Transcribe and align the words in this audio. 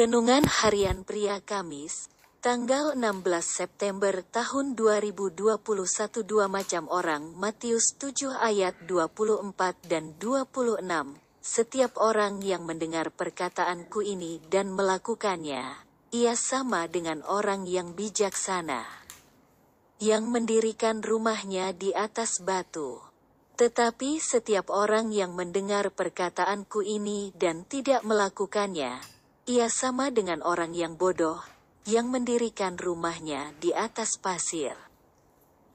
Renungan 0.00 0.48
Harian 0.48 1.04
Pria 1.04 1.44
Kamis, 1.44 2.08
tanggal 2.40 2.96
16 2.96 3.20
September 3.44 4.24
tahun 4.24 4.72
2021 4.72 5.60
Dua 6.24 6.48
macam 6.48 6.88
orang 6.88 7.36
Matius 7.36 8.00
7 8.00 8.32
ayat 8.32 8.80
24 8.88 9.52
dan 9.84 10.16
26 10.16 10.88
Setiap 11.44 12.00
orang 12.00 12.40
yang 12.40 12.64
mendengar 12.64 13.12
perkataanku 13.12 14.00
ini 14.00 14.40
dan 14.48 14.72
melakukannya, 14.72 15.68
ia 16.16 16.32
sama 16.32 16.88
dengan 16.88 17.20
orang 17.28 17.68
yang 17.68 17.92
bijaksana. 17.92 18.88
Yang 20.00 20.24
mendirikan 20.32 21.04
rumahnya 21.04 21.76
di 21.76 21.92
atas 21.92 22.40
batu. 22.40 23.04
Tetapi 23.60 24.16
setiap 24.16 24.72
orang 24.72 25.12
yang 25.12 25.36
mendengar 25.36 25.92
perkataanku 25.92 26.80
ini 26.88 27.36
dan 27.36 27.68
tidak 27.68 28.00
melakukannya, 28.00 29.19
ia 29.50 29.66
sama 29.66 30.14
dengan 30.14 30.46
orang 30.46 30.70
yang 30.78 30.94
bodoh, 30.94 31.42
yang 31.82 32.06
mendirikan 32.06 32.78
rumahnya 32.78 33.50
di 33.58 33.74
atas 33.74 34.14
pasir. 34.14 34.78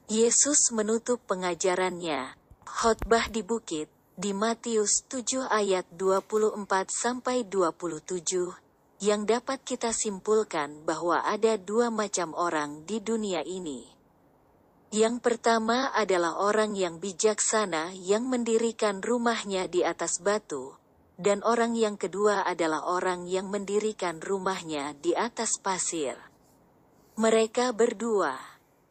Yesus 0.07 0.71
menutup 0.71 1.19
pengajarannya, 1.27 2.39
khotbah 2.63 3.27
di 3.27 3.43
bukit, 3.43 3.91
di 4.15 4.31
Matius 4.31 5.03
7 5.11 5.51
ayat 5.51 5.83
24 5.91 6.63
sampai 6.87 7.43
27, 7.43 8.55
yang 9.03 9.27
dapat 9.27 9.59
kita 9.67 9.91
simpulkan 9.91 10.87
bahwa 10.87 11.19
ada 11.27 11.59
dua 11.59 11.91
macam 11.91 12.31
orang 12.31 12.87
di 12.87 13.03
dunia 13.03 13.43
ini. 13.43 13.91
Yang 14.95 15.19
pertama 15.19 15.91
adalah 15.91 16.39
orang 16.39 16.79
yang 16.79 17.03
bijaksana 17.03 17.91
yang 17.91 18.31
mendirikan 18.31 19.03
rumahnya 19.03 19.67
di 19.67 19.83
atas 19.83 20.23
batu, 20.23 20.79
dan 21.15 21.39
orang 21.47 21.79
yang 21.79 21.95
kedua 21.95 22.43
adalah 22.43 22.83
orang 22.87 23.27
yang 23.27 23.47
mendirikan 23.47 24.19
rumahnya 24.19 24.95
di 24.99 25.15
atas 25.15 25.55
pasir. 25.59 26.19
Mereka 27.15 27.71
berdua, 27.71 28.35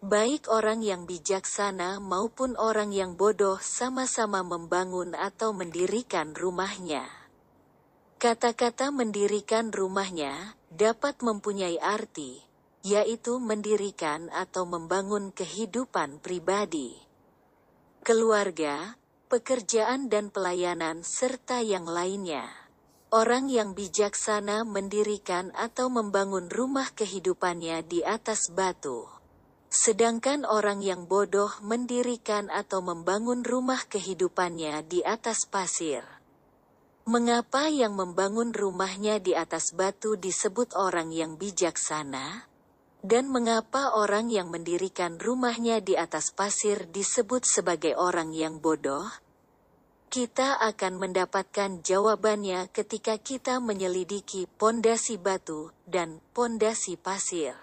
baik 0.01 0.49
orang 0.49 0.81
yang 0.81 1.05
bijaksana 1.05 2.01
maupun 2.01 2.57
orang 2.57 2.93
yang 2.97 3.21
bodoh, 3.21 3.61
sama-sama 3.61 4.41
membangun 4.41 5.13
atau 5.13 5.53
mendirikan 5.53 6.33
rumahnya. 6.33 7.05
Kata-kata 8.17 8.89
"mendirikan 8.89 9.69
rumahnya" 9.69 10.57
dapat 10.73 11.21
mempunyai 11.21 11.77
arti, 11.77 12.41
yaitu 12.81 13.37
mendirikan 13.37 14.33
atau 14.33 14.65
membangun 14.65 15.29
kehidupan 15.29 16.25
pribadi, 16.25 16.97
keluarga, 18.01 18.97
pekerjaan 19.35 20.07
dan 20.07 20.31
pelayanan 20.31 21.03
serta 21.03 21.59
yang 21.59 21.91
lainnya. 21.91 22.47
Orang 23.11 23.51
yang 23.51 23.75
bijaksana 23.75 24.63
mendirikan 24.63 25.51
atau 25.59 25.91
membangun 25.91 26.47
rumah 26.47 26.87
kehidupannya 26.95 27.83
di 27.83 28.07
atas 28.07 28.47
batu. 28.55 29.11
Sedangkan 29.75 30.47
orang 30.47 30.87
yang 30.87 31.11
bodoh 31.11 31.51
mendirikan 31.67 32.47
atau 32.47 32.79
membangun 32.79 33.43
rumah 33.43 33.83
kehidupannya 33.91 34.87
di 34.87 35.03
atas 35.03 35.51
pasir. 35.51 36.07
Mengapa 37.03 37.67
yang 37.67 37.99
membangun 37.99 38.55
rumahnya 38.55 39.19
di 39.19 39.35
atas 39.35 39.75
batu 39.75 40.15
disebut 40.15 40.79
orang 40.79 41.11
yang 41.11 41.35
bijaksana? 41.35 42.47
Dan 43.03 43.35
mengapa 43.35 43.99
orang 43.99 44.31
yang 44.31 44.49
mendirikan 44.49 45.19
rumahnya 45.19 45.83
di 45.83 45.99
atas 45.99 46.31
pasir 46.31 46.87
disebut 46.87 47.43
sebagai 47.43 47.99
orang 47.99 48.31
yang 48.31 48.63
bodoh? 48.63 49.24
Kita 50.15 50.63
akan 50.63 51.03
mendapatkan 51.03 51.83
jawabannya 51.83 52.71
ketika 52.71 53.19
kita 53.19 53.59
menyelidiki 53.59 54.47
pondasi 54.47 55.19
batu 55.19 55.75
dan 55.91 56.23
pondasi 56.31 56.95
pasir. 56.95 57.59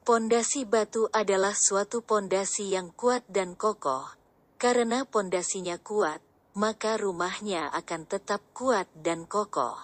Pondasi 0.00 0.64
batu 0.64 1.12
adalah 1.12 1.52
suatu 1.52 2.00
pondasi 2.00 2.72
yang 2.72 2.88
kuat 2.96 3.28
dan 3.28 3.52
kokoh. 3.52 4.08
Karena 4.56 5.04
pondasinya 5.04 5.76
kuat, 5.76 6.24
maka 6.56 6.96
rumahnya 6.96 7.68
akan 7.76 8.08
tetap 8.08 8.40
kuat 8.56 8.88
dan 8.96 9.28
kokoh. 9.28 9.76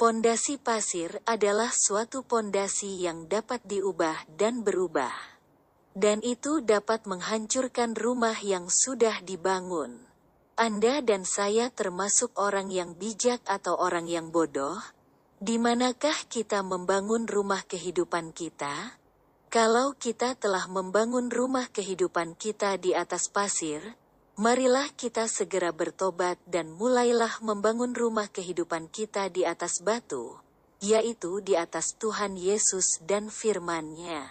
Pondasi 0.00 0.56
pasir 0.56 1.20
adalah 1.28 1.76
suatu 1.76 2.24
pondasi 2.24 3.04
yang 3.04 3.28
dapat 3.28 3.60
diubah 3.68 4.16
dan 4.32 4.64
berubah. 4.64 5.12
Dan 5.92 6.24
itu 6.24 6.64
dapat 6.64 7.04
menghancurkan 7.04 7.92
rumah 7.92 8.40
yang 8.40 8.72
sudah 8.72 9.20
dibangun. 9.20 10.03
Anda 10.54 11.02
dan 11.02 11.26
saya 11.26 11.66
termasuk 11.66 12.38
orang 12.38 12.70
yang 12.70 12.94
bijak 12.94 13.42
atau 13.42 13.74
orang 13.74 14.06
yang 14.06 14.30
bodoh? 14.30 14.78
Di 15.42 15.58
manakah 15.58 16.14
kita 16.30 16.62
membangun 16.62 17.26
rumah 17.26 17.66
kehidupan 17.66 18.30
kita? 18.30 18.94
Kalau 19.50 19.98
kita 19.98 20.38
telah 20.38 20.70
membangun 20.70 21.26
rumah 21.26 21.66
kehidupan 21.74 22.38
kita 22.38 22.78
di 22.78 22.94
atas 22.94 23.26
pasir, 23.26 23.82
marilah 24.38 24.86
kita 24.94 25.26
segera 25.26 25.74
bertobat 25.74 26.38
dan 26.46 26.70
mulailah 26.70 27.42
membangun 27.42 27.90
rumah 27.90 28.30
kehidupan 28.30 28.86
kita 28.94 29.34
di 29.34 29.42
atas 29.42 29.82
batu, 29.82 30.38
yaitu 30.78 31.42
di 31.42 31.58
atas 31.58 31.98
Tuhan 31.98 32.38
Yesus 32.38 33.02
dan 33.02 33.26
firman-Nya. 33.26 34.30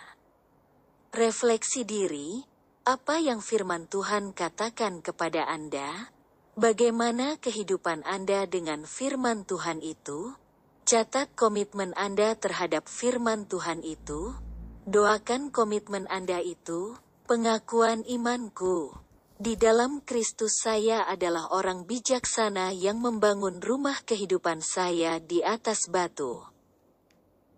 Refleksi 1.12 1.84
diri, 1.84 2.48
apa 2.88 3.20
yang 3.20 3.44
firman 3.44 3.92
Tuhan 3.92 4.32
katakan 4.32 5.04
kepada 5.04 5.52
Anda? 5.52 6.13
Bagaimana 6.54 7.42
kehidupan 7.42 8.06
Anda 8.06 8.46
dengan 8.46 8.86
firman 8.86 9.42
Tuhan 9.42 9.82
itu? 9.82 10.38
Catat 10.86 11.34
komitmen 11.34 11.98
Anda 11.98 12.38
terhadap 12.38 12.86
firman 12.86 13.50
Tuhan 13.50 13.82
itu. 13.82 14.38
Doakan 14.86 15.50
komitmen 15.50 16.06
Anda 16.14 16.46
itu, 16.46 16.94
pengakuan 17.26 18.06
imanku. 18.06 18.94
Di 19.42 19.58
dalam 19.58 20.06
Kristus 20.06 20.62
saya 20.62 21.10
adalah 21.10 21.50
orang 21.50 21.90
bijaksana 21.90 22.70
yang 22.70 23.02
membangun 23.02 23.58
rumah 23.58 23.98
kehidupan 24.06 24.62
saya 24.62 25.18
di 25.18 25.42
atas 25.42 25.90
batu. 25.90 26.53